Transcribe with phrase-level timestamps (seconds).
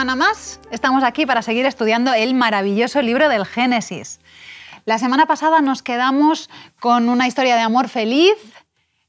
[0.00, 4.18] Semana más estamos aquí para seguir estudiando el maravilloso libro del Génesis.
[4.86, 6.48] La semana pasada nos quedamos
[6.80, 8.32] con una historia de amor feliz,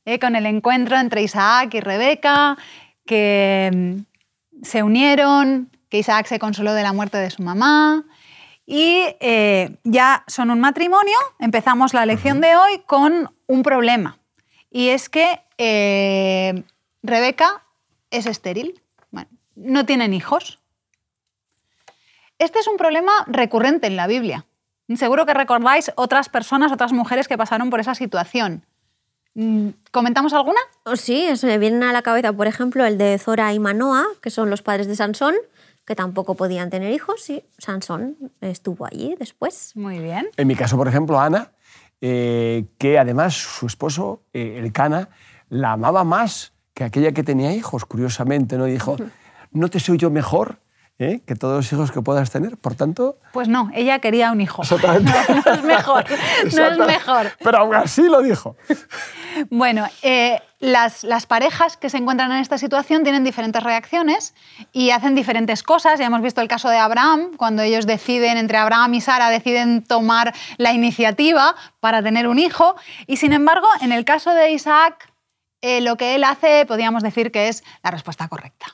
[0.04, 2.58] eh, con el encuentro entre Isaac y Rebeca,
[3.06, 8.04] que mm, se unieron, que Isaac se consoló de la muerte de su mamá.
[8.66, 11.18] Y eh, ya son un matrimonio.
[11.40, 14.18] Empezamos la lección de hoy con un problema.
[14.70, 16.66] Y es que eh,
[17.02, 17.64] Rebeca
[18.10, 18.82] es estéril.
[19.10, 20.61] Bueno, no tienen hijos.
[22.42, 24.48] Este es un problema recurrente en la Biblia.
[24.96, 28.66] Seguro que recordáis otras personas, otras mujeres que pasaron por esa situación.
[29.36, 30.60] Mm, ¿Comentamos alguna?
[30.84, 34.08] Oh, sí, se me vienen a la cabeza, por ejemplo, el de Zora y Manoa,
[34.24, 35.36] que son los padres de Sansón,
[35.86, 39.74] que tampoco podían tener hijos, y Sansón estuvo allí después.
[39.76, 40.28] Muy bien.
[40.36, 41.52] En mi caso, por ejemplo, Ana,
[42.02, 45.10] eh, que además su esposo, eh, el Cana,
[45.50, 48.66] la amaba más que aquella que tenía hijos, curiosamente, ¿no?
[48.66, 48.98] dijo,
[49.52, 50.58] ¿no te soy yo mejor?
[51.04, 51.22] ¿Eh?
[51.26, 52.58] que todos los hijos que puedas tener.
[52.58, 53.18] Por tanto...
[53.34, 54.62] Pues no, ella quería un hijo.
[54.62, 55.12] Exactamente.
[55.46, 56.06] No, es mejor,
[56.54, 57.32] no es mejor.
[57.44, 58.56] Pero aún así lo dijo.
[59.50, 64.34] Bueno, eh, las, las, parejas que se encuentran en esta situación tienen diferentes reacciones
[64.72, 66.00] y hacen diferentes cosas.
[66.00, 69.84] Ya hemos visto el caso de Abraham, cuando ellos deciden, entre Abraham y Sara, deciden
[69.84, 72.76] tomar la iniciativa para tener un hijo.
[73.08, 75.12] Y sin embargo, en el caso de Isaac,
[75.62, 78.68] eh, lo que él hace, podríamos decir que es la respuesta correcta.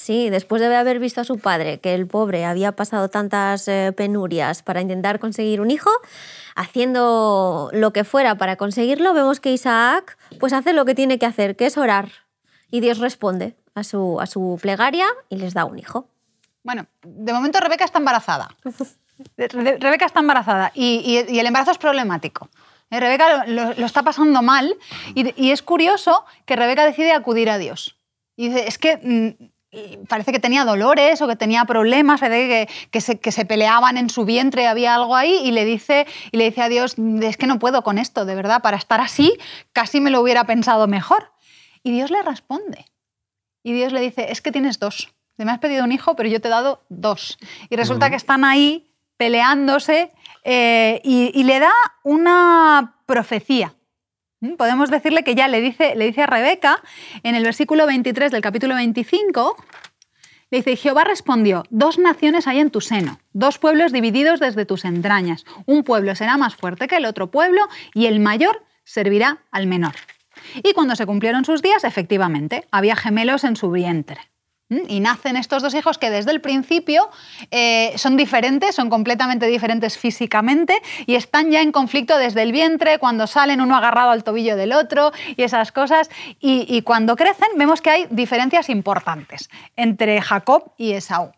[0.00, 3.92] Sí, después de haber visto a su padre, que el pobre había pasado tantas eh,
[3.94, 5.90] penurias para intentar conseguir un hijo,
[6.54, 11.26] haciendo lo que fuera para conseguirlo, vemos que Isaac pues hace lo que tiene que
[11.26, 12.10] hacer, que es orar.
[12.70, 16.06] Y Dios responde a su, a su plegaria y les da un hijo.
[16.62, 18.48] Bueno, de momento Rebeca está embarazada.
[19.36, 22.48] Rebeca está embarazada y, el embarazo es problemático.
[22.90, 24.76] Eh, Rebeca lo, está pasando mal
[25.16, 27.96] y, y, es curioso que Rebeca decide acudir a Dios.
[28.36, 29.50] Y dice, es que
[30.08, 34.10] parece que tenía dolores o que tenía problemas, que, que, se, que, se, peleaban en
[34.10, 37.46] su vientre, había algo ahí, y le, dice, y le dice a Dios, es que
[37.46, 39.38] no puedo con esto, de verdad, para estar así
[39.72, 41.32] casi me lo hubiera pensado mejor.
[41.82, 42.86] Y Dios le responde.
[43.62, 45.14] Y Dios le dice, es que tienes dos.
[45.36, 47.38] Me has pedido un hijo, pero yo te he dado dos.
[47.70, 50.12] Y resulta que están ahí peleándose
[50.44, 51.72] eh, y, y le da
[52.02, 53.74] una profecía.
[54.40, 54.54] ¿Mm?
[54.54, 56.80] Podemos decirle que ya le dice, le dice a Rebeca
[57.22, 59.56] en el versículo 23 del capítulo 25,
[60.50, 64.84] le dice, Jehová respondió, dos naciones hay en tu seno, dos pueblos divididos desde tus
[64.84, 65.44] entrañas.
[65.66, 67.60] Un pueblo será más fuerte que el otro pueblo
[67.94, 69.94] y el mayor servirá al menor.
[70.62, 74.20] Y cuando se cumplieron sus días, efectivamente, había gemelos en su vientre.
[74.70, 77.08] Y nacen estos dos hijos que desde el principio
[77.50, 80.74] eh, son diferentes, son completamente diferentes físicamente
[81.06, 84.74] y están ya en conflicto desde el vientre, cuando salen uno agarrado al tobillo del
[84.74, 86.10] otro y esas cosas.
[86.38, 91.32] Y, cuando crecen vemos que hay diferencias importantes entre Jacob y Esaú.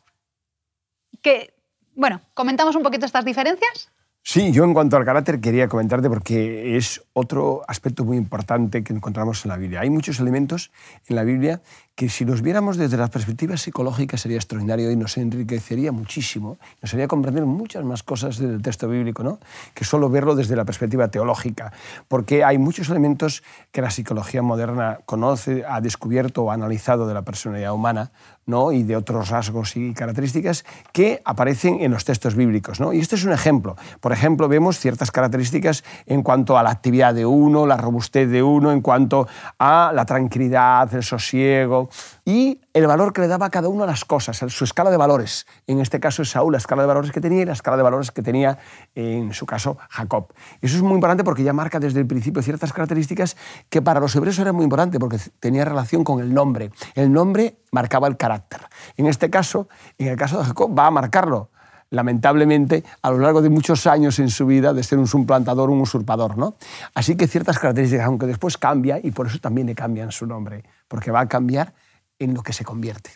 [1.23, 1.55] Que,
[1.95, 3.91] bueno, ¿comentamos un poquito estas diferencias?
[4.23, 8.93] Sí, yo en cuanto al carácter quería comentarte porque es otro aspecto muy importante que
[8.93, 9.81] encontramos en la Biblia.
[9.81, 10.71] Hay muchos elementos
[11.09, 11.63] en la Biblia
[12.01, 16.95] que si los viéramos desde la perspectiva psicológica sería extraordinario y nos enriquecería muchísimo, nos
[16.95, 19.39] haría comprender muchas más cosas del texto bíblico, ¿no?
[19.75, 21.75] que solo verlo desde la perspectiva teológica,
[22.09, 27.13] porque hay muchos elementos que la psicología moderna conoce, ha descubierto o ha analizado de
[27.13, 28.13] la personalidad humana
[28.47, 28.73] ¿no?
[28.73, 32.81] y de otros rasgos y características que aparecen en los textos bíblicos.
[32.81, 32.95] ¿no?
[32.95, 33.77] Y este es un ejemplo.
[34.01, 38.43] Por ejemplo, vemos ciertas características en cuanto a la actividad de uno, la robustez de
[38.43, 41.90] uno, en cuanto a la tranquilidad, el sosiego,
[42.25, 44.97] y el valor que le daba a cada una de las cosas, su escala de
[44.97, 45.47] valores.
[45.67, 47.83] En este caso es Saúl, la escala de valores que tenía y la escala de
[47.83, 48.59] valores que tenía,
[48.95, 50.33] en su caso, Jacob.
[50.61, 53.37] Eso es muy importante porque ya marca desde el principio ciertas características
[53.69, 56.71] que para los hebreos era muy importante porque tenía relación con el nombre.
[56.95, 58.61] El nombre marcaba el carácter.
[58.97, 61.51] En este caso, en el caso de Jacob, va a marcarlo
[61.91, 65.81] lamentablemente, a lo largo de muchos años en su vida de ser un suplantador, un
[65.81, 66.39] usurpador.
[66.39, 66.55] ¿no?
[66.95, 70.65] Así que ciertas características, aunque después cambia, y por eso también le cambian su nombre,
[70.89, 71.75] porque va a cambiar
[72.19, 73.11] en lo que se convierte.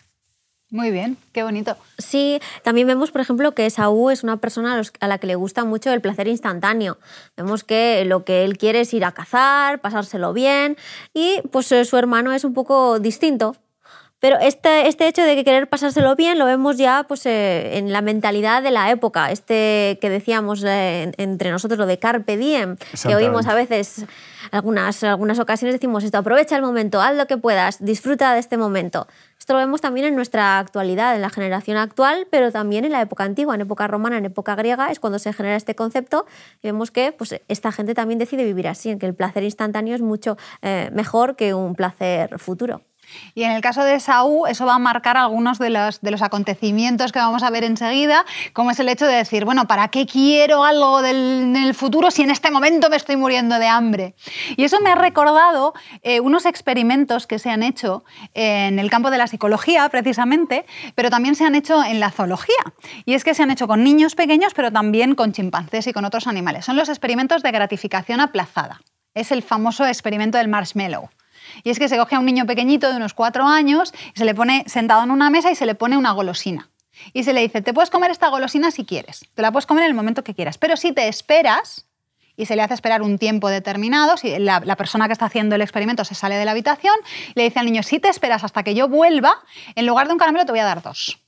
[0.71, 1.77] Muy bien, qué bonito.
[1.99, 5.63] Sí, también vemos, por ejemplo, que Saúl es una persona a la que le gusta
[5.63, 6.97] mucho el placer instantáneo.
[7.37, 10.75] Vemos que lo que él quiere es ir a cazar, pasárselo bien,
[11.13, 13.55] y pues eh, su hermano es un poco distinto.
[14.25, 17.93] Pero este, este hecho de que querer pasárselo bien lo vemos ya pues, eh, en
[17.93, 22.75] la mentalidad de la época, este que decíamos eh, entre nosotros, lo de carpe diem,
[23.03, 24.07] que oímos a veces,
[24.49, 28.57] algunas, algunas ocasiones decimos esto, aprovecha el momento, haz lo que puedas, disfruta de este
[28.57, 29.05] momento.
[29.37, 33.01] Esto lo vemos también en nuestra actualidad, en la generación actual, pero también en la
[33.01, 36.25] época antigua, en época romana, en época griega, es cuando se genera este concepto
[36.63, 39.93] y vemos que pues, esta gente también decide vivir así, en que el placer instantáneo
[39.93, 42.81] es mucho eh, mejor que un placer futuro.
[43.33, 47.19] Y en el caso de Saúl, eso va a marcar algunos de los, acontecimientos que
[47.19, 51.01] vamos a ver enseguida, como es el hecho de decir, bueno, ¿para qué quiero algo
[51.01, 54.15] del, el futuro si en este momento me estoy muriendo de hambre?
[54.57, 58.03] Y eso me ha recordado eh, unos experimentos que se han hecho
[58.33, 60.65] en el campo de la psicología, precisamente,
[60.95, 62.55] pero también se han hecho en la zoología.
[63.05, 66.05] Y es que se han hecho con niños pequeños, pero también con chimpancés y con
[66.05, 66.65] otros animales.
[66.65, 68.81] Son los experimentos de gratificación aplazada.
[69.13, 71.09] Es el famoso experimento del marshmallow.
[71.63, 74.25] Y es que se coge a un niño pequeñito de unos cuatro años y se
[74.25, 76.69] le pone sentado en una mesa y se le pone una golosina.
[77.13, 79.83] Y se le dice, te puedes comer esta golosina si quieres, te la puedes comer
[79.83, 81.87] en el momento que quieras, pero si te esperas,
[82.37, 85.61] y se le hace esperar un tiempo determinado, si la, persona que está haciendo el
[85.61, 86.95] experimento se sale de la habitación,
[87.33, 89.41] le dice al niño, si te esperas hasta que yo vuelva,
[89.75, 91.19] en lugar de un caramelo te voy a dar dos.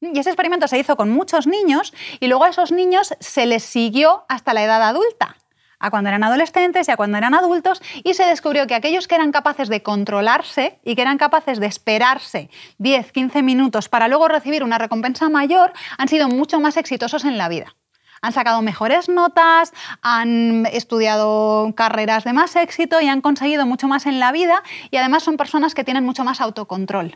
[0.00, 3.62] Y ese experimento se hizo con muchos niños y luego a esos niños se les
[3.62, 5.36] siguió hasta la edad adulta
[5.84, 9.16] a cuando eran adolescentes y a cuando eran adultos y se descubrió que aquellos que
[9.16, 12.48] eran capaces de controlarse y que eran capaces de esperarse
[12.78, 17.36] 10, 15 minutos para luego recibir una recompensa mayor han sido mucho más exitosos en
[17.36, 17.76] la vida.
[18.22, 24.06] Han sacado mejores notas, han estudiado carreras de más éxito y han conseguido mucho más
[24.06, 27.14] en la vida y además son personas que tienen mucho más autocontrol.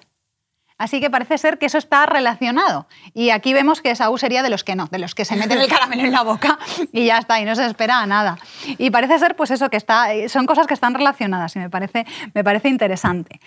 [0.78, 2.86] Así que parece ser que eso está relacionado.
[3.12, 5.60] Y aquí vemos que Saúl sería de los que no, de los que se meten
[5.60, 6.58] el caramelo en la boca
[6.92, 8.38] y ya está, y no se espera a nada.
[8.78, 12.06] Y parece ser pues eso, que está, son cosas que están relacionadas y me parece,
[12.32, 13.40] me parece interesante.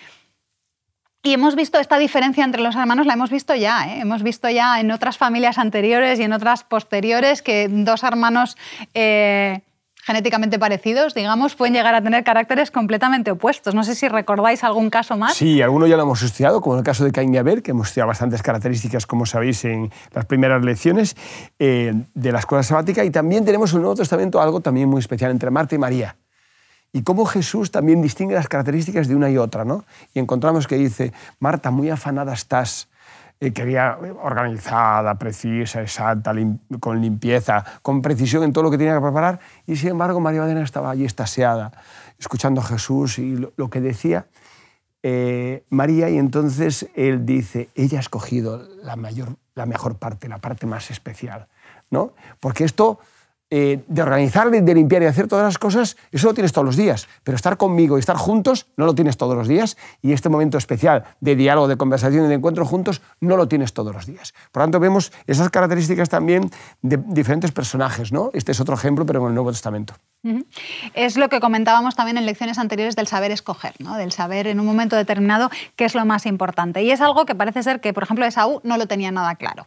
[1.24, 4.00] Y hemos visto esta diferencia entre los hermanos, la hemos visto ya, ¿eh?
[4.00, 8.56] hemos visto ya en otras familias anteriores y en otras posteriores que dos hermanos...
[8.94, 9.62] Eh,
[10.02, 13.74] genéticamente parecidos, digamos, pueden llegar a tener caracteres completamente opuestos.
[13.74, 15.34] No sé si recordáis algún caso más.
[15.34, 17.88] Sí, alguno ya lo hemos estudiado, como el caso de Cain y Abel, que hemos
[17.88, 21.16] estudiado bastantes características, como sabéis, en las primeras lecciones
[21.58, 23.04] eh, de la escuela sabática.
[23.04, 26.16] Y también tenemos en el Nuevo Testamento algo también muy especial entre Marta y María.
[26.92, 29.84] Y cómo Jesús también distingue las características de una y otra, ¿no?
[30.12, 32.88] Y encontramos que dice, Marta, muy afanada estás
[33.50, 36.32] quería organizada, precisa, exacta,
[36.78, 39.40] con limpieza, con precisión en todo lo que tenía que preparar.
[39.66, 41.72] Y sin embargo, María Magdalena estaba allí estaseada,
[42.18, 44.26] escuchando a Jesús y lo, que decía
[45.02, 46.08] eh, María.
[46.08, 50.92] Y entonces él dice, ella ha escogido la, mayor, la mejor parte, la parte más
[50.92, 51.48] especial.
[51.90, 52.12] ¿no?
[52.38, 53.00] Porque esto
[53.54, 56.74] eh, de organizar, de, limpiar y hacer todas las cosas, eso lo tienes todos los
[56.74, 57.06] días.
[57.22, 59.76] Pero estar conmigo y estar juntos no lo tienes todos los días.
[60.00, 63.74] Y este momento especial de diálogo, de conversación y de encuentro juntos no lo tienes
[63.74, 64.32] todos los días.
[64.52, 66.50] Por lo tanto, vemos esas características también
[66.80, 68.10] de diferentes personajes.
[68.10, 68.30] ¿no?
[68.32, 69.96] Este es otro ejemplo, pero en el Nuevo Testamento.
[70.94, 73.98] Es lo que comentábamos también en lecciones anteriores del saber escoger, ¿no?
[73.98, 76.82] del saber en un momento determinado qué es lo más importante.
[76.84, 79.66] Y es algo que parece ser que, por ejemplo, Esaú no lo tenía nada claro.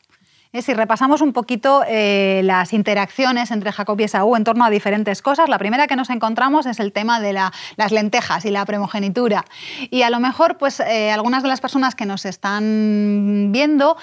[0.55, 4.69] Eh, si repasamos un poquito eh, las interacciones entre Jacob y Esaú en torno a
[4.69, 8.63] diferentes cosas, la primera que nos encontramos es el tema de las lentejas y la
[8.63, 9.43] primogenitura.
[9.91, 13.97] Y a lo mejor, pues, eh, algunas de las personas que nos están viendo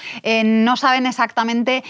[0.45, 1.83] no saben exactamente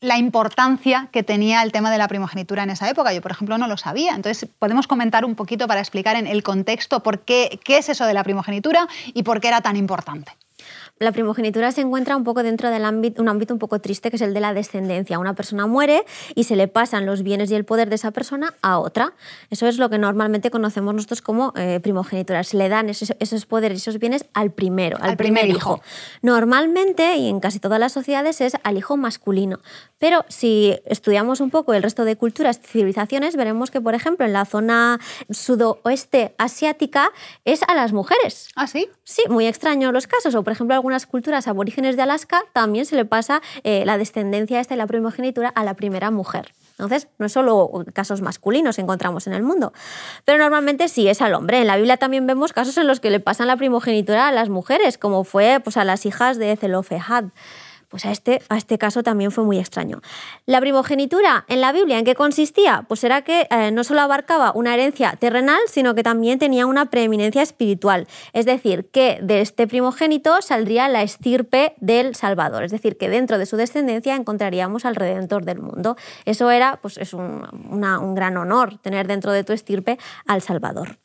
[0.00, 3.12] la importancia que tenía el tema de la primogenitura en esa época.
[3.12, 4.14] Yo, por ejemplo, no lo sabía.
[4.14, 8.06] Entonces, podemos comentar un poquito para explicar en el contexto por qué, qué es eso
[8.06, 10.30] de la primogenitura y por qué era tan importante
[10.98, 14.16] la primogenitura se encuentra un poco dentro de ámbito, un ámbito un poco triste que
[14.16, 15.18] es el de la descendencia.
[15.18, 18.54] Una persona muere y se le pasan los bienes y el poder de esa persona
[18.62, 19.14] a otra.
[19.50, 22.42] Eso es lo que normalmente conocemos nosotros como eh, primogenitura.
[22.44, 25.80] Se le dan esos, poderes y esos bienes al primero, al, primer, hijo.
[26.22, 29.60] Normalmente, y en casi todas las sociedades, es al hijo masculino.
[29.98, 34.24] Pero si estudiamos un poco el resto de culturas y civilizaciones, veremos que, por ejemplo,
[34.24, 35.00] en la zona
[35.30, 37.10] sudoeste asiática
[37.44, 38.48] es a las mujeres.
[38.54, 38.88] ¿Ah, sí?
[39.04, 40.34] Sí, muy extraño los casos.
[40.34, 44.58] O, por ejemplo, algunas culturas aborígenes de Alaska también se le pasa eh, la descendencia
[44.58, 46.54] esta y la primogenitura a la primera mujer.
[46.70, 49.74] Entonces, no es solo casos masculinos encontramos en el mundo,
[50.24, 51.60] pero normalmente sí es al hombre.
[51.60, 54.48] En la Biblia también vemos casos en los que le pasan la primogenitura a las
[54.48, 57.24] mujeres, como fue pues, a las hijas de Zelofehad.
[57.88, 60.02] Pues a este, a este caso también fue muy extraño.
[60.44, 62.84] La primogenitura en la Biblia, ¿en qué consistía?
[62.86, 66.90] Pues era que eh, no solo abarcaba una herencia terrenal, sino que también tenía una
[66.90, 68.06] preeminencia espiritual.
[68.34, 72.62] Es decir, que de este primogénito saldría la estirpe del Salvador.
[72.62, 75.96] Es decir, que dentro de su descendencia encontraríamos al Redentor del mundo.
[76.26, 80.98] Eso era, pues es un, un gran honor tener dentro de tu estirpe al Salvador.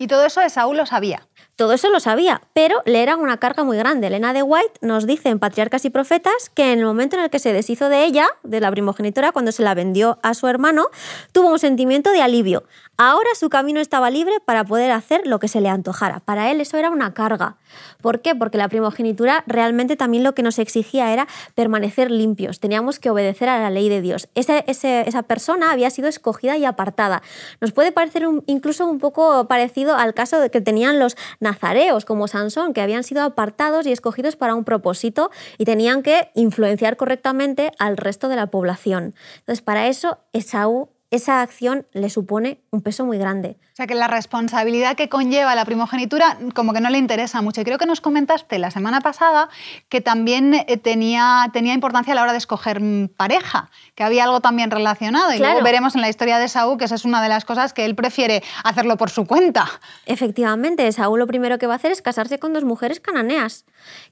[0.00, 1.28] Y todo eso Saúl lo sabía.
[1.60, 4.06] Todo eso lo sabía, pero le era una carga muy grande.
[4.06, 7.28] Elena de White nos dice en Patriarcas y Profetas que en el momento en el
[7.28, 10.86] que se deshizo de ella, de la primogenitora, cuando se la vendió a su hermano,
[11.32, 12.64] tuvo un sentimiento de alivio.
[12.96, 16.20] Ahora su camino estaba libre para poder hacer lo que se le antojara.
[16.20, 17.56] Para él eso era una carga.
[18.02, 18.34] ¿Por qué?
[18.34, 22.60] Porque la primogenitura realmente también lo que nos exigía era permanecer limpios.
[22.60, 24.28] Teníamos que obedecer a la ley de Dios.
[24.34, 27.22] esa persona había sido escogida y apartada.
[27.60, 31.16] Nos puede parecer incluso un poco parecido al caso que tenían los
[31.50, 36.30] nazareos como Sansón, que habían sido apartados y escogidos para un propósito y tenían que
[36.34, 39.14] influenciar correctamente al resto de la población.
[39.40, 43.58] Entonces, para eso Esaú esa acción le supone un peso muy grande.
[43.72, 47.60] O sea que la responsabilidad que conlleva la primogenitura como que no le interesa mucho.
[47.60, 49.48] Y creo que nos comentaste la semana pasada
[49.88, 54.24] que también eh, tenía, tenía importancia a la hora de escoger mm, pareja, que había
[54.24, 55.32] algo también relacionado.
[55.32, 57.72] Y luego veremos en la historia de Saúl que esa es una de las cosas
[57.72, 59.66] que él prefiere hacerlo por su cuenta.
[60.06, 63.64] Efectivamente, Saúl lo primero que va a hacer es casarse con dos mujeres cananeas,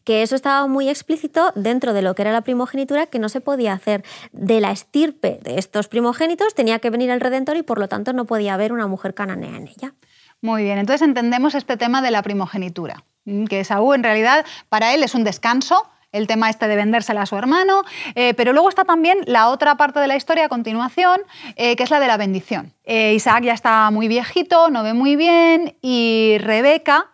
[0.09, 3.43] que eso estaba muy explícito dentro de lo que era la primogenitura, que no se
[3.43, 4.03] podía hacer.
[4.33, 8.15] De la estirpe de estos primogénitos tenía que venir el Redentor y por lo tanto
[8.15, 9.93] no podía haber una mujer cananea en ella.
[10.41, 14.95] Muy bien, entonces entendemos este tema de la primogenitura, mm, que Saúl en realidad para
[14.95, 17.83] él es un descanso, el tema este de vendérsela a su hermano,
[18.15, 21.21] eh, pero luego está también la otra parte de la historia a continuación,
[21.57, 22.73] eh, que es la de la bendición.
[22.85, 27.11] Eh, Isaac ya está muy viejito, no ve muy bien, y Rebeca,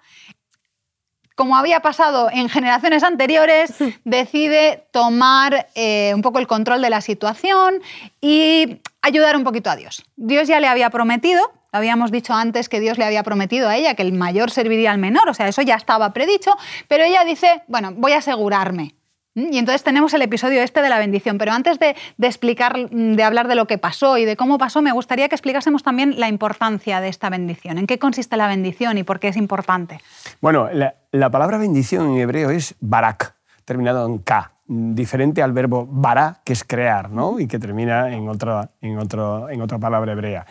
[1.34, 3.74] como había pasado en generaciones anteriores,
[4.04, 5.68] decide tomar
[6.14, 7.82] un poco el control de la situación
[8.20, 10.04] y ayudar un poquito a Dios.
[10.16, 13.94] Dios ya le había prometido, habíamos dicho antes que Dios le había prometido a ella
[13.94, 16.56] que el mayor serviría al menor, o sea, eso ya estaba predicho,
[16.88, 18.94] pero ella dice, bueno, voy a asegurarme.
[19.34, 19.52] ¿Mm?
[19.52, 21.38] Y entonces tenemos el episodio este de la bendición.
[21.38, 24.92] Pero antes de, explicar, de hablar de lo que pasó y de cómo pasó, me
[24.92, 27.78] gustaría que explicásemos también la importancia de esta bendición.
[27.78, 30.00] ¿En qué consiste la bendición y por qué es importante?
[30.40, 35.86] Bueno, la, la palabra bendición en hebreo es barak, terminado en K diferente al verbo
[35.86, 37.38] bara, que es crear, ¿no?
[37.38, 40.46] y que termina en otra, en en otra palabra hebrea.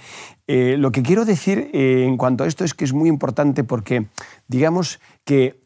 [0.45, 3.63] Eh, lo que quiero decir eh, en cuanto a esto es que es muy importante
[3.63, 4.07] porque,
[4.47, 5.61] digamos que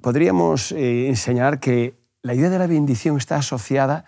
[0.00, 1.94] podríamos eh, enseñar que
[2.26, 4.04] la idea de la bendición está asociada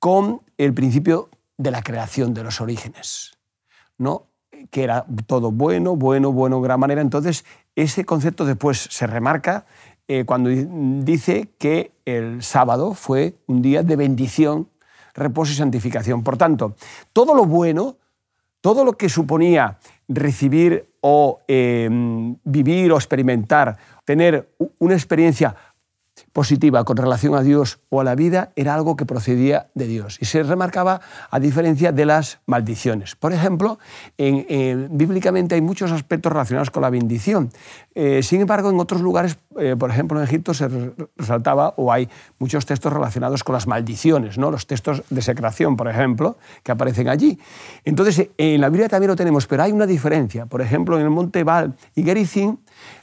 [0.00, 3.38] con el principio de la creación de los orígenes,
[3.98, 4.26] ¿no?
[4.70, 7.00] que era todo bueno, bueno, bueno, gran manera.
[7.00, 7.44] Entonces,
[7.76, 9.64] ese concepto después se remarca
[10.08, 14.68] eh, cuando dice que el sábado fue un día de bendición,
[15.14, 16.24] reposo y santificación.
[16.24, 16.74] Por tanto,
[17.12, 17.96] todo lo bueno,
[18.60, 19.78] todo lo que suponía
[20.08, 25.54] recibir o em, vivir o experimentar, tener una experiencia
[26.32, 30.18] positiva con relación a Dios o a la vida era algo que procedía de Dios
[30.20, 33.16] y se remarcaba a diferencia de las maldiciones.
[33.16, 33.78] Por ejemplo,
[34.18, 37.50] bíblicamente hay muchos aspectos relacionados con la bendición.
[37.94, 40.68] Eh, sin embargo, en otros lugares, eh, por ejemplo en Egipto, se
[41.16, 42.08] resaltaba o hay
[42.38, 44.50] muchos textos relacionados con las maldiciones, ¿no?
[44.50, 47.38] los textos de secreción, por ejemplo, que aparecen allí.
[47.84, 50.46] Entonces, en la Biblia también lo tenemos, pero hay una diferencia.
[50.46, 52.56] Por ejemplo, en el monte Baal y Gerizim,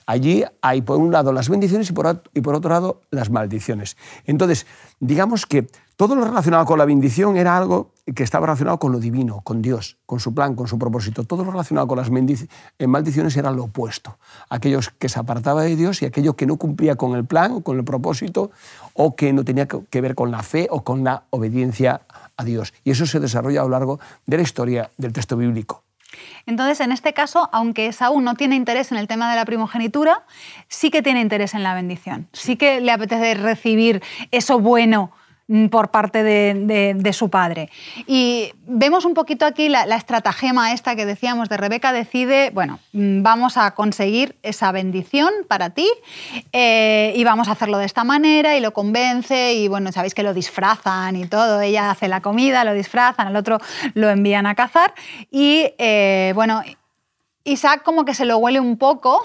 [0.09, 3.95] Allí hay por un lado las bendiciones y por, otro lado las maldiciones.
[4.25, 4.65] Entonces,
[4.99, 8.99] digamos que todo lo relacionado con la bendición era algo que estaba relacionado con lo
[8.99, 11.25] divino, con Dios, con su plan, con su propósito.
[11.25, 14.17] Todo lo relacionado con las eh, maldiciones era lo opuesto.
[14.49, 17.61] Aquellos que se apartaba de Dios y aquello que no cumplía con el plan o
[17.61, 18.49] con el propósito
[18.93, 22.01] o que no tenía que ver con la fe o con la obediencia
[22.35, 22.73] a Dios.
[22.83, 25.83] Y eso se desarrolla a lo largo de la historia del texto bíblico.
[26.45, 30.23] Entonces, en este caso, aunque Esaú no tiene interés en el tema de la primogenitura,
[30.67, 32.27] sí que tiene interés en la bendición.
[32.33, 34.01] Sí que le apetece recibir
[34.31, 35.11] eso bueno
[35.71, 37.69] por parte de, su padre.
[38.05, 43.23] Y vemos un poquito aquí la, estratagema esta que decíamos de Rebeca, decide, bueno, mm,
[43.23, 45.89] vamos a conseguir esa bendición para ti
[46.53, 50.23] eh, y vamos a hacerlo de esta manera y lo convence y bueno, sabéis que
[50.23, 53.57] lo disfrazan y todo, ella hace la comida, lo disfrazan, al otro
[53.95, 54.93] lo envían a cazar
[55.31, 56.61] y eh, bueno,
[57.43, 59.23] Isaac como que se lo huele un poco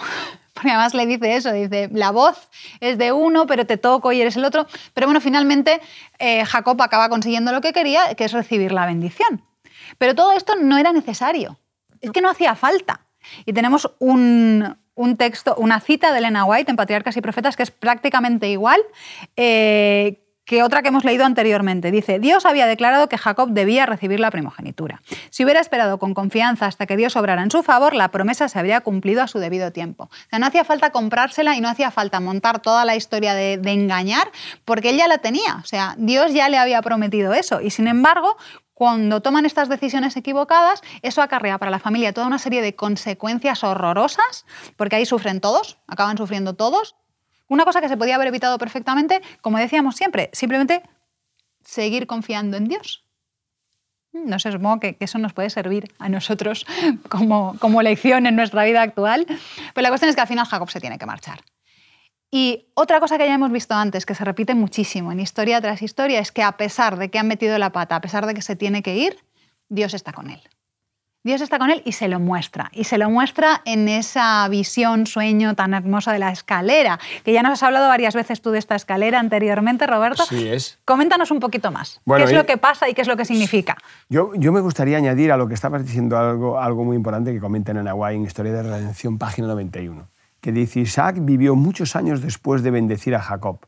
[0.54, 2.48] porque además le dice eso, dice, la voz
[2.80, 4.66] es de uno, pero te toco y eres el otro.
[4.94, 5.80] Pero bueno, finalmente
[6.18, 9.44] eh, Jacob acaba consiguiendo lo que quería, que es recibir la bendición.
[9.98, 11.58] Pero todo esto no era necesario,
[12.00, 13.04] es que no hacía falta.
[13.44, 14.76] Y tenemos un,
[15.18, 18.80] texto, una cita de Elena White en Patriarcas y Profetas que es prácticamente igual,
[19.36, 21.90] eh, que otra que hemos leído anteriormente.
[21.90, 25.02] Dice, Dios había declarado que Jacob debía recibir la primogenitura.
[25.30, 28.58] Si hubiera esperado con confianza hasta que Dios obrara en su favor, la promesa se
[28.58, 30.10] habría cumplido a su debido tiempo.
[30.32, 34.30] O no hacía falta comprársela y no hacía falta montar toda la historia de, engañar,
[34.64, 35.56] porque él ya la tenía.
[35.62, 37.60] O sea, Dios ya le había prometido eso.
[37.60, 38.36] Y sin embargo,
[38.74, 43.64] cuando toman estas decisiones equivocadas, eso acarrea para la familia toda una serie de consecuencias
[43.64, 44.44] horrorosas,
[44.76, 46.96] porque ahí sufren todos, acaban sufriendo todos,
[47.48, 50.82] una cosa que se podía haber evitado perfectamente, como decíamos siempre, simplemente
[51.64, 53.04] seguir confiando en Dios.
[54.12, 56.66] No sé, supongo que eso nos puede servir a nosotros
[57.08, 59.26] como, como lección en nuestra vida actual.
[59.26, 61.40] Pero la cuestión es que al final Jacob se tiene que marchar.
[62.30, 65.82] Y otra cosa que ya hemos visto antes, que se repite muchísimo en historia tras
[65.82, 68.42] historia, es que a pesar de que han metido la pata, a pesar de que
[68.42, 69.18] se tiene que ir,
[69.68, 70.42] Dios está con él.
[71.24, 72.68] Dios está con él y se lo muestra.
[72.74, 77.42] Y se lo muestra en esa visión, sueño tan hermosa de la escalera, que ya
[77.42, 80.22] nos has hablado varias veces tú de esta escalera anteriormente, Roberto.
[80.26, 80.78] Sí, es.
[80.84, 82.02] Coméntanos un poquito más.
[82.04, 83.78] Bueno, ¿Qué es y- lo que pasa y qué es lo que significa?
[84.10, 87.40] Yo, yo me gustaría añadir a lo que estabas diciendo algo, algo muy importante que
[87.40, 90.10] comentan en Hawaii en Historia de Redención, página 91,
[90.42, 93.60] que dice, Isaac vivió muchos años después de bendecir a Jacob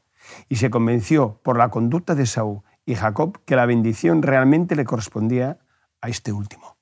[0.51, 4.85] y se convenció por la conducta de Saúl y Jacob que la bendición realmente le
[4.85, 5.57] correspondía
[6.03, 6.76] a este último,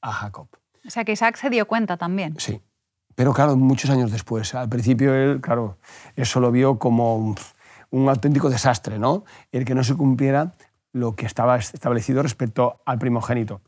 [0.00, 0.48] a Jacob.
[0.86, 2.34] O sea que Isaac se dio cuenta también.
[2.38, 2.60] Sí.
[3.14, 4.54] Pero claro, muchos años después.
[4.54, 5.76] Al principio él, claro,
[6.16, 7.16] eso lo vio como
[7.90, 9.24] un, auténtico desastre, ¿no?
[9.52, 10.54] El que no se cumpliera
[10.92, 13.60] lo que estaba establecido respecto al primogénito,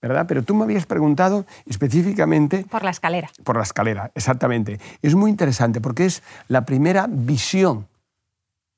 [0.00, 0.26] ¿verdad?
[0.28, 3.30] Pero tú me habías preguntado específicamente Por la escalera.
[3.42, 4.78] por la escalera, exactamente.
[5.02, 7.88] Es muy interesante porque es la primera visión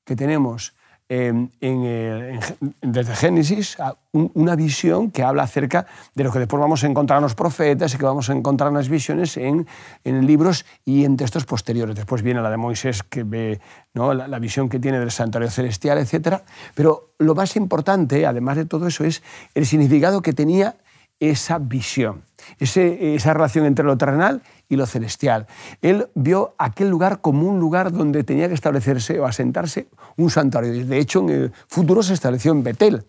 [0.05, 0.73] que tenemos
[1.09, 2.39] eh, en-
[2.81, 3.77] desde Génesis,
[4.11, 7.93] una visión que habla acerca de lo que después vamos a encontrar en los profetas
[7.93, 9.67] y que vamos a encontrar en las visiones en,
[10.03, 11.95] en libros y en textos posteriores.
[11.95, 13.59] Después viene la de Moisés, que ve
[13.93, 14.13] ¿no?
[14.13, 16.37] la, la visión que tiene del santuario celestial, etc.
[16.75, 19.21] Pero lo más importante, además de todo eso, es
[19.55, 20.75] el significado que tenía
[21.19, 22.23] esa visión,
[22.59, 24.41] ese- esa relación entre lo terrenal
[24.73, 25.47] y lo celestial.
[25.81, 29.87] Él vio aquel lugar como un lugar donde tenía que establecerse o asentarse
[30.17, 30.85] un santuario.
[30.85, 33.05] De hecho, en el futuro se estableció en Betel.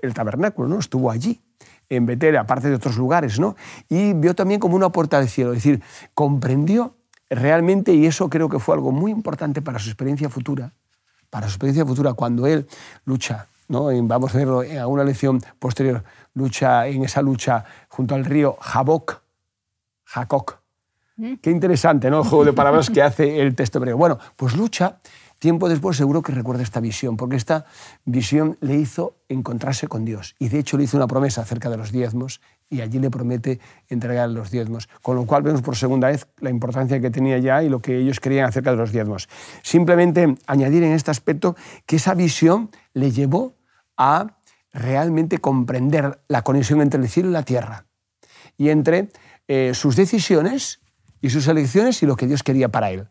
[0.00, 0.78] El tabernáculo ¿no?
[0.78, 1.40] estuvo allí,
[1.90, 3.40] en Betel, aparte de otros lugares.
[3.40, 3.56] ¿no?
[3.88, 5.52] Y vio también como una puerta del cielo.
[5.52, 5.82] Es decir,
[6.14, 6.94] comprendió
[7.28, 10.72] realmente, y eso creo que fue algo muy importante para su experiencia futura,
[11.30, 12.66] para su experiencia futura, cuando él
[13.04, 13.88] lucha, ¿no?
[14.04, 19.20] Vamos a verlo en alguna lección posterior, lucha en esa lucha junto al río Jaboc,
[20.04, 20.67] Jacoc.
[21.42, 22.22] Qué interesante, ¿no?
[22.22, 23.96] El juego de palabras que hace el texto hebreo.
[23.96, 24.98] Bueno, pues lucha,
[25.40, 27.64] tiempo después seguro que recuerda esta visión, porque esta
[28.04, 30.36] visión le hizo encontrarse con Dios.
[30.38, 33.58] Y de hecho le hizo una promesa acerca de los diezmos y allí le promete
[33.88, 34.88] entregar los diezmos.
[35.02, 37.98] Con lo cual vemos por segunda vez la importancia que tenía ya y lo que
[37.98, 39.28] ellos querían acerca de los diezmos.
[39.62, 43.56] Simplemente añadir en este aspecto que esa visión le llevó
[43.96, 44.38] a
[44.72, 47.86] realmente comprender la conexión entre el cielo y la tierra
[48.56, 49.08] y entre
[49.48, 50.80] eh, sus decisiones
[51.20, 53.08] y sus elecciones y lo que Dios quería para él.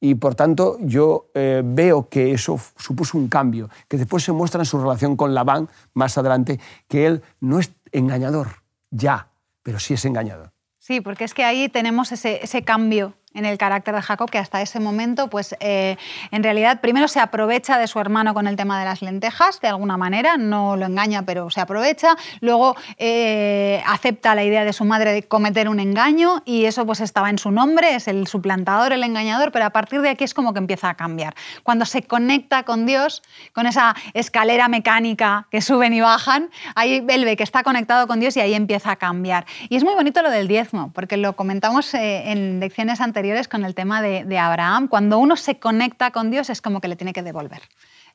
[0.00, 4.62] Y por tanto yo eh, veo que eso supuso un cambio, que después se muestra
[4.62, 9.28] en su relación con Labán más adelante, que él no es engañador, ya,
[9.62, 10.52] pero sí es engañador.
[10.78, 14.38] Sí, porque es que ahí tenemos ese, ese cambio en el carácter de Jacob, que
[14.38, 15.96] hasta ese momento, pues eh,
[16.32, 19.68] en realidad, primero se aprovecha de su hermano con el tema de las lentejas, de
[19.68, 22.16] alguna manera, no lo engaña, pero se aprovecha.
[22.40, 27.00] Luego eh, acepta la idea de su madre de cometer un engaño y eso pues
[27.00, 30.34] estaba en su nombre, es el suplantador, el engañador, pero a partir de aquí es
[30.34, 31.34] como que empieza a cambiar.
[31.62, 37.24] Cuando se conecta con Dios, con esa escalera mecánica que suben y bajan, ahí él
[37.24, 39.46] ve que está conectado con Dios y ahí empieza a cambiar.
[39.68, 43.64] Y es muy bonito lo del diezmo, porque lo comentamos eh, en lecciones anteriores con
[43.64, 44.88] el tema de, Abraham.
[44.88, 47.62] Cuando uno se conecta con Dios es como que le tiene que devolver.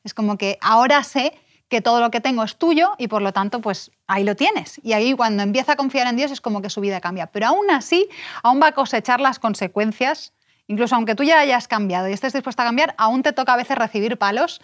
[0.04, 1.32] Es como que ahora sé
[1.68, 4.80] que todo lo que tengo es tuyo y por lo tanto pues ahí lo tienes.
[4.82, 7.26] Y ahí cuando empieza a confiar en Dios es como que su vida cambia.
[7.28, 8.08] Pero aún así,
[8.42, 10.32] aún va a cosechar las consecuencias.
[10.66, 13.56] Incluso aunque tú ya hayas cambiado y estés dispuesta a cambiar, aún te toca a
[13.56, 14.60] veces recibir palos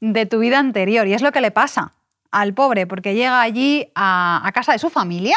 [0.00, 1.06] de tu vida anterior.
[1.06, 1.92] Y es lo que le pasa
[2.30, 5.36] al pobre, porque llega allí a casa de su familia,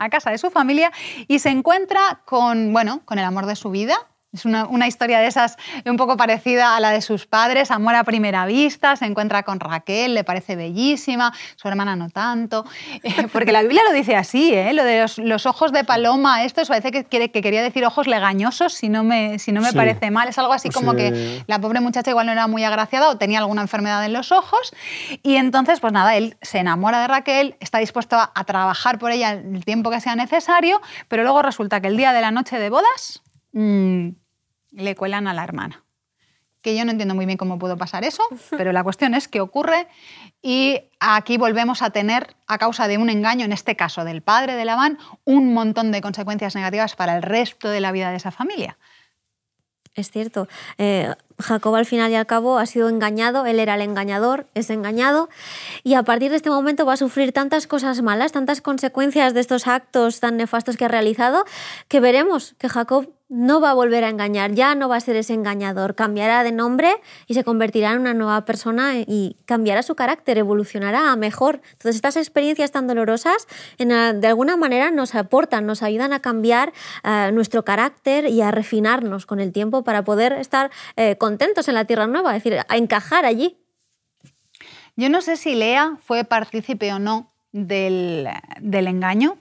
[0.00, 0.90] a casa de su familia
[1.28, 4.09] y se encuentra con, bueno, con el amor de su vida.
[4.32, 7.96] Es una, una historia de esas un poco parecida a la de sus padres, amor
[7.96, 12.64] a primera vista, se encuentra con Raquel, le parece bellísima, su hermana no tanto,
[13.02, 14.72] eh, porque la Biblia lo dice así, ¿eh?
[14.72, 18.06] lo de los, los ojos de paloma, esto parece que, quiere- que quería decir ojos
[18.06, 19.76] legañosos, si no me, si no me Sí.
[19.76, 20.98] parece mal, es algo así como Sí.
[20.98, 24.30] que la pobre muchacha igual no era muy agraciada o tenía alguna enfermedad en los
[24.30, 24.72] ojos.
[25.24, 29.10] Y entonces, pues nada, él se enamora de Raquel, está dispuesto a, a trabajar por
[29.10, 32.58] ella el tiempo que sea necesario, pero luego resulta que el día de la noche
[32.60, 34.08] de bodas mm,
[34.72, 35.84] le cuelan a la hermana.
[36.62, 39.40] Que yo no entiendo muy bien cómo pudo pasar eso, pero la cuestión es que
[39.40, 39.88] ocurre
[40.42, 44.56] y aquí volvemos a tener, a causa de un engaño, en este caso del padre
[44.56, 48.30] de Labán, un montón de consecuencias negativas para el resto de la vida de esa
[48.30, 48.78] familia.
[49.94, 50.48] Es cierto.
[50.78, 54.70] Eh, Jacob al final y al cabo ha sido engañado, él era el engañador, es
[54.70, 55.28] engañado,
[55.82, 59.40] y a partir de este momento va a sufrir tantas cosas malas, tantas consecuencias de
[59.40, 61.44] estos actos tan nefastos que ha realizado,
[61.88, 65.14] que veremos que Jacob no va a volver a engañar, ya no va a ser
[65.14, 66.96] ese engañador, cambiará de nombre
[67.28, 71.60] y se convertirá en una nueva persona y cambiará su carácter, evolucionará a mejor.
[71.70, 73.46] Entonces estas experiencias tan dolorosas
[73.78, 76.72] de alguna manera nos aportan, nos ayudan a cambiar
[77.04, 81.74] eh, nuestro carácter y a refinarnos con el tiempo para poder estar eh, contentos en
[81.74, 83.56] la tierra nueva, es decir, a encajar allí.
[84.96, 88.28] Yo no sé si Lea fue partícipe o no del,
[88.60, 89.38] del engaño,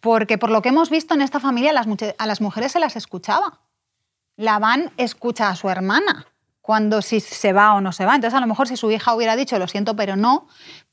[0.00, 2.94] porque por lo que hemos visto en esta familia, las a las mujeres se las
[2.94, 3.60] escuchaba.
[4.36, 6.26] Labán escucha a su hermana
[6.60, 8.14] cuando si se va o no se va.
[8.14, 10.46] Entonces, a lo mejor si su hija hubiera dicho lo siento, pero no,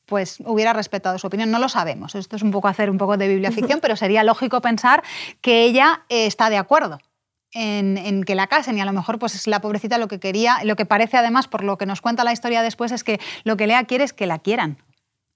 [0.07, 1.51] pues hubiera respetado su opinión.
[1.51, 2.15] No lo sabemos.
[2.15, 5.03] Esto es un poco hacer un poco de Biblia ficción, pero sería lógico pensar
[5.41, 6.97] que ella está de acuerdo.
[7.53, 10.57] En, que la casen y a lo mejor pues es la pobrecita lo que quería,
[10.63, 13.57] lo que parece además por lo que nos cuenta la historia después es que lo
[13.57, 14.77] que Lea quiere es que la quieran,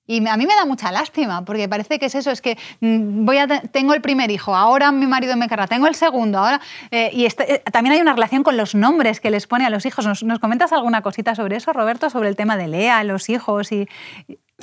[0.05, 3.23] y a mí me da mucha lástima, porque parece que es eso, es que mm,
[3.25, 6.39] voy a te- tengo el primer hijo, ahora mi marido me querrá, tengo el segundo,
[6.39, 6.59] ahora...
[6.91, 9.69] eh, y este- eh, también hay una relación con los nombres que les pone a
[9.69, 10.05] los hijos.
[10.05, 13.71] ¿Nos, nos comentas alguna cosita sobre eso, Roberto, sobre el tema de Lea, los hijos
[13.71, 13.87] y...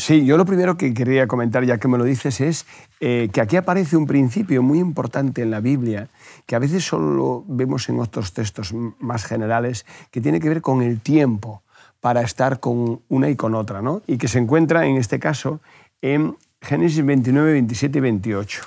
[0.00, 2.64] Sí, yo lo primero que quería comentar, ya que me lo dices, es
[3.00, 6.08] eh, que aquí aparece un principio muy importante en la Biblia,
[6.46, 10.80] que a veces solo vemos en otros textos más generales, que tiene que ver con
[10.80, 11.62] el tiempo
[12.00, 14.00] para estar con una y con otra, ¿no?
[14.06, 15.60] y que se encuentra en este caso
[16.00, 18.62] en Génesis 29, 27 y 28.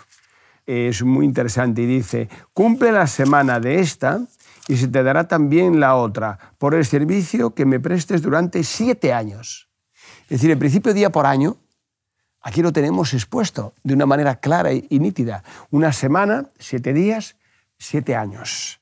[0.67, 4.22] Es muy interesante y dice, cumple la semana de esta
[4.67, 9.13] y se te dará también la otra por el servicio que me prestes durante siete
[9.13, 9.73] años.
[10.34, 11.58] Es decir, el principio día por año,
[12.41, 15.43] aquí lo tenemos expuesto de una manera clara y nítida.
[15.69, 17.36] Una semana, siete días,
[17.78, 18.82] siete años.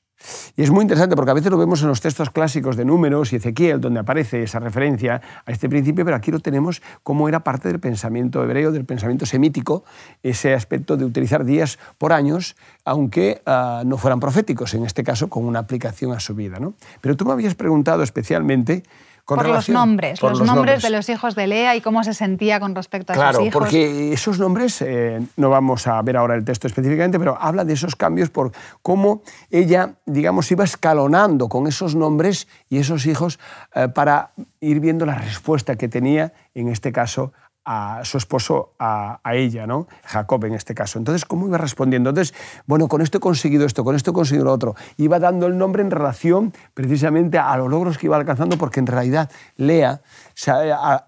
[0.56, 3.34] Y es muy interesante porque a veces lo vemos en los textos clásicos de Números
[3.34, 7.40] y Ezequiel, donde aparece esa referencia a este principio, pero aquí lo tenemos como era
[7.40, 9.84] parte del pensamiento hebreo, del pensamiento semítico,
[10.22, 15.28] ese aspecto de utilizar días por años, aunque ah, no fueran proféticos, en este caso
[15.28, 16.58] con una aplicación a su vida.
[16.58, 16.72] ¿no?
[17.02, 18.84] Pero tú me habías preguntado especialmente
[19.24, 22.12] con por los nombres, por los, nombres, de los hijos de Lea y cómo se
[22.12, 23.58] sentía con respecto a Claro, sus hijos.
[23.60, 27.72] porque esos nombres, eh, no vamos a ver ahora el texto específicamente, pero habla de
[27.72, 28.50] esos cambios por
[28.82, 33.38] cómo ella, digamos, iba escalonando con esos nombres y esos hijos
[33.74, 34.30] eh, para
[34.60, 37.32] ir viendo la respuesta que tenía, en este caso,
[37.64, 39.86] a su esposo, a, ella, ¿no?
[40.04, 40.98] Jacob en este caso.
[40.98, 42.10] Entonces, ¿cómo iba respondiendo?
[42.10, 42.34] Entonces,
[42.66, 44.74] bueno, con esto he conseguido esto, con esto he conseguido lo otro.
[44.96, 48.86] Iba dando el nombre en relación precisamente a los logros que iba alcanzando, porque en
[48.86, 50.00] realidad Lea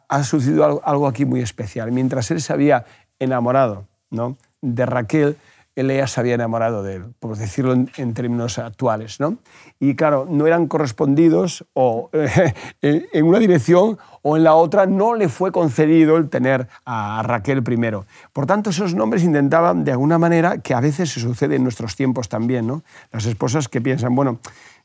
[0.09, 1.91] ha sucedido algo, algo aquí muy especial.
[1.93, 2.85] Mientras él se había
[3.19, 4.37] enamorado ¿no?
[4.61, 5.37] de Raquel,
[5.83, 9.19] Lea se había enamorado de él, por decirlo en, términos actuales.
[9.19, 9.39] ¿no?
[9.81, 12.11] Y claro, no eran correspondidos o
[12.83, 17.63] en una dirección o en la otra no le fue concedido el tener a Raquel
[17.63, 18.07] primero.
[18.33, 21.97] Por tanto, esos nombres intentaban de alguna manera, que a veces se sucede en nuestros
[21.97, 22.83] tiempos también, ¿no?
[23.13, 24.39] las esposas que piensan, bueno,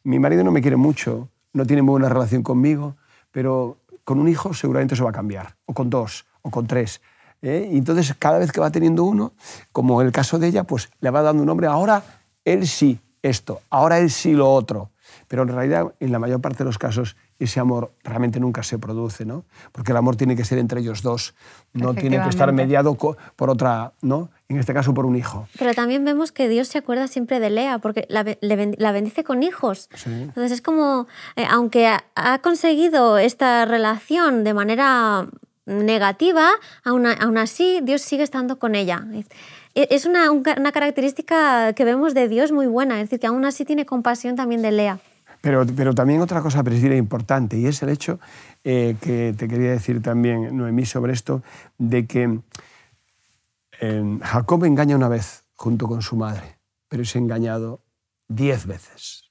[0.03, 2.95] mi marido no me quiere mucho, no tiene muy buena relación conmigo,
[3.31, 7.01] pero con un hijo seguramente eso va a cambiar, o con dos, o con tres.
[7.41, 7.69] ¿Eh?
[7.71, 9.33] Y entonces, cada vez que va teniendo uno,
[9.71, 12.03] como en el caso de ella, pues le va dando un nombre, ahora
[12.45, 14.91] él sí esto, ahora él sí lo otro.
[15.27, 18.77] Pero en realidad, en la mayor parte de los casos, ese amor realmente nunca se
[18.77, 19.45] produce, ¿no?
[19.71, 21.33] Porque el amor tiene que ser entre ellos dos,
[21.73, 24.29] no tiene que estar mediado por otra, ¿no?
[24.49, 25.47] En este caso, por un hijo.
[25.57, 29.41] Pero también vemos que Dios se acuerda siempre de Lea, porque la, la bendice con
[29.41, 29.89] hijos.
[29.95, 30.11] Sí.
[30.11, 35.27] Entonces es como, eh, aunque ha conseguido esta relación de manera
[35.69, 36.49] negativa,
[36.83, 39.05] aún, aún así Dios sigue estando con ella.
[39.13, 39.27] Es-
[39.89, 43.63] Es una, una característica que vemos de Dios muy buena, es decir, que aún así
[43.65, 44.99] tiene compasión también de Lea.
[45.41, 48.19] Pero, pero también otra cosa, Priscila, importante, y es el hecho
[48.65, 51.43] eh, que te quería decir también, Noemí, sobre esto,
[51.77, 52.39] de que
[53.79, 56.57] eh, Jacob engaña una vez junto con su madre,
[56.89, 57.81] pero es engañado
[58.27, 59.28] diez veces.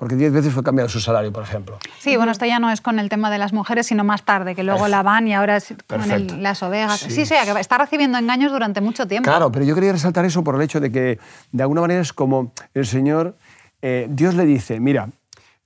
[0.00, 1.78] Porque diez veces fue cambiado su salario, por ejemplo.
[1.98, 4.54] Sí, bueno, esto ya no es con el tema de las mujeres, sino más tarde,
[4.54, 6.98] que luego Perfe- la van y ahora es con el- las ovejas.
[7.00, 7.10] Sí.
[7.10, 9.28] Sí, sí, que está recibiendo engaños durante mucho tiempo.
[9.30, 11.18] Claro, pero yo quería resaltar eso por el hecho de que
[11.52, 13.36] de alguna manera es como el Señor,
[13.82, 15.10] eh, Dios le dice, mira,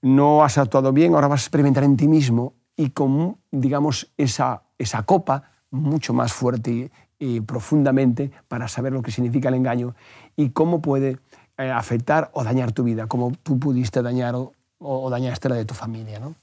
[0.03, 4.63] no has actuado bien, ahora vas a experimentar en ti mismo y con, digamos, esa,
[4.79, 9.95] esa copa mucho más fuerte y, y profundamente para saber lo que significa el engaño
[10.37, 11.19] y cómo puede
[11.59, 15.65] eh, afectar o dañar tu vida, como tú pudiste dañar o, o dañaste la de
[15.65, 16.19] tu familia.
[16.21, 16.35] ¿no?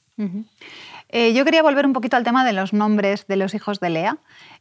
[1.10, 3.90] Eh, yo quería volver un poquito al tema de los nombres de los hijos de
[3.90, 4.18] Lea,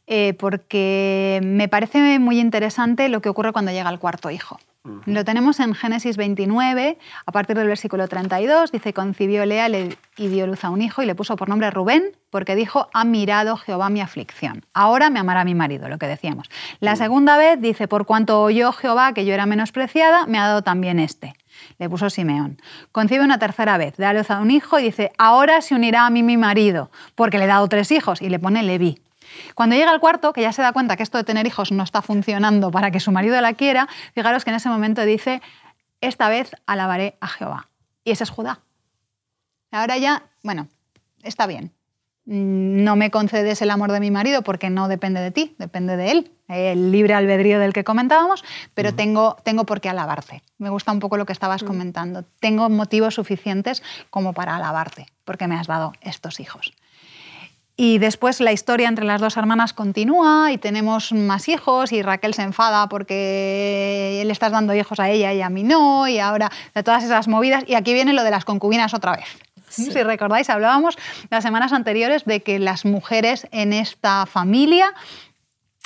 [0.07, 4.59] eh, porque me parece muy interesante lo que ocurre cuando llega el cuarto hijo.
[5.05, 10.27] Lo tenemos en Génesis 29, a partir del versículo 32, dice, concibió Lea le- y
[10.27, 13.57] dio luz a un hijo y le puso por nombre Rubén, porque dijo, ha mirado
[13.57, 14.65] Jehová mi aflicción.
[14.73, 16.49] Ahora me amará mi marido, lo que decíamos.
[16.79, 20.63] La segunda vez dice, por cuanto oyó Jehová que yo era menospreciada, me ha dado
[20.63, 21.35] también este.
[21.77, 22.57] Le puso Simeón.
[22.91, 26.09] Concibe una tercera vez, da luz a un hijo y dice, ahora se unirá a
[26.09, 28.99] mí mi marido, porque le he dado tres hijos, y le pone Leví.
[29.55, 31.83] Cuando llega al cuarto, que ya se da cuenta que esto de tener hijos no
[31.83, 35.41] está funcionando para que su marido la quiera, fijaros que en ese momento dice,
[36.01, 37.69] esta vez alabaré a Jehová.
[38.03, 38.61] Y ese es Judá.
[39.71, 40.67] Ahora ya, bueno,
[41.23, 41.71] está bien.
[42.25, 45.97] mm, no me concedes el amor de mi marido porque no depende de ti, depende
[45.97, 50.43] de él, el libre albedrío del que comentábamos, pero tengo, tengo por qué alabarte.
[50.57, 52.23] Me gusta un poco lo que estabas comentando.
[52.39, 56.73] Tengo motivos suficientes como para alabarte, porque me has dado estos hijos.
[57.77, 62.33] Y después la historia entre las dos hermanas continúa y tenemos más hijos y Raquel
[62.33, 66.51] se enfada porque le estás dando hijos a ella y a mí no y ahora
[66.75, 67.63] de todas esas movidas.
[67.67, 69.25] Y aquí viene lo de las concubinas otra vez.
[69.71, 70.97] Si recordáis, hablábamos
[71.29, 74.93] las semanas anteriores de que las mujeres en esta familia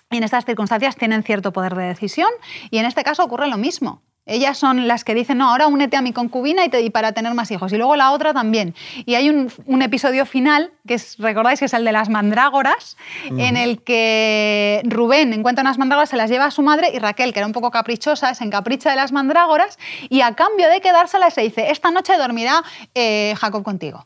[0.10, 2.30] y en estas circunstancias tienen cierto poder de decisión
[2.71, 4.02] y en este caso ocurre lo mismo.
[4.27, 7.33] Ellas son las que dicen, no, ahora únete a mi concubina y, te, para tener
[7.35, 7.71] más hijos.
[7.73, 8.73] Y luego la otra también.
[9.05, 13.55] Y hay un, episodio final, que es, recordáis que es el de las mandrágoras, en
[13.55, 17.39] el que Rubén encuentra unas mandrágoras, se las lleva a su madre y Raquel, que
[17.39, 19.77] era un poco caprichosa, se encapricha de las mandrágoras
[20.09, 22.63] y a cambio de quedárselas se dice, esta noche dormirá
[22.95, 24.03] eh, Jacob contigo.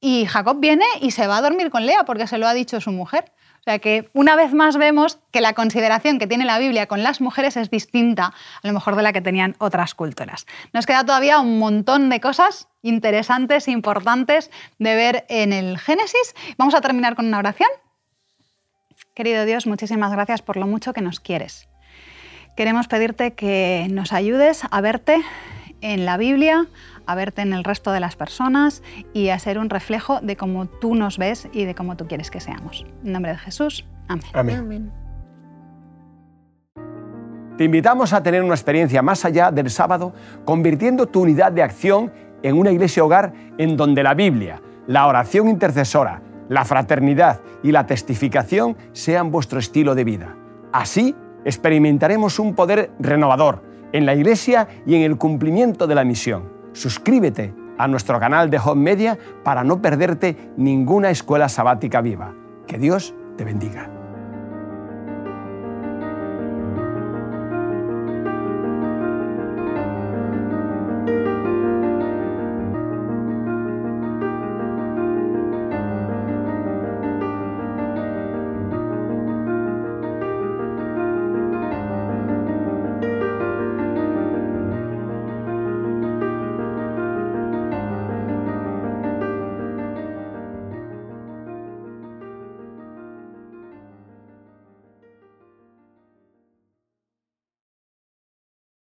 [0.00, 2.80] Y Jacob viene y se va a dormir con Lea porque se lo ha dicho
[2.80, 3.32] su mujer.
[3.64, 7.02] O sea que una vez más vemos que la consideración que tiene la Biblia con
[7.02, 10.44] las mujeres es distinta a lo mejor de la que tenían otras culturas.
[10.74, 16.34] Nos queda todavía un montón de cosas interesantes, importantes de ver en el Génesis.
[16.58, 17.70] Vamos a terminar con una oración.
[19.14, 21.66] Querido Dios, muchísimas gracias por lo mucho que nos quieres.
[22.58, 25.22] Queremos pedirte que nos ayudes a verte
[25.80, 26.66] en la Biblia,
[27.06, 30.66] a verte en el resto de las personas y a ser un reflejo de cómo
[30.66, 32.86] tú nos ves y de cómo tú quieres que seamos.
[33.04, 33.84] En nombre de Jesús.
[34.08, 34.56] Amén.
[34.56, 34.92] Amén.
[37.56, 40.12] Te invitamos a tener una experiencia más allá del sábado,
[40.44, 42.12] convirtiendo tu unidad de acción
[42.42, 47.86] en una iglesia hogar en donde la Biblia, la oración intercesora, la fraternidad y la
[47.86, 50.36] testificación sean vuestro estilo de vida.
[50.72, 51.14] Así
[51.44, 53.62] experimentaremos un poder renovador
[53.92, 56.53] en la iglesia y en el cumplimiento de la misión.
[56.74, 62.34] Suscríbete a nuestro canal de Home Media para no perderte ninguna escuela sabática viva.
[62.66, 64.03] Que Dios te bendiga.